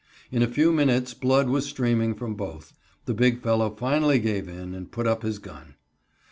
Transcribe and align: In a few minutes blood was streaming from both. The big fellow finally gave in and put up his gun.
In 0.31 0.41
a 0.41 0.47
few 0.47 0.73
minutes 0.73 1.13
blood 1.13 1.47
was 1.47 1.67
streaming 1.67 2.15
from 2.15 2.33
both. 2.33 2.73
The 3.05 3.13
big 3.13 3.43
fellow 3.43 3.69
finally 3.69 4.17
gave 4.17 4.49
in 4.49 4.73
and 4.73 4.89
put 4.91 5.05
up 5.05 5.21
his 5.21 5.37
gun. 5.37 5.75